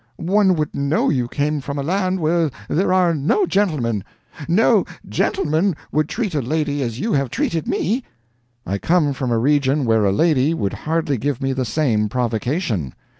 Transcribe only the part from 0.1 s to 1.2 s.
One would know